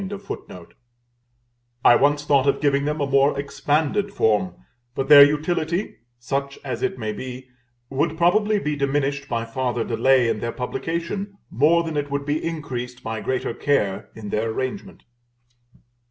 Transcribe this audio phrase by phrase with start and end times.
[0.01, 0.67] "[A]
[1.85, 4.55] I once thought of giving them a more expanded form;
[4.95, 7.49] but their utility, such as it may be,
[7.91, 12.43] would probably be diminished by farther delay in their publication, more than it would be
[12.43, 15.03] increased by greater care in their arrangement.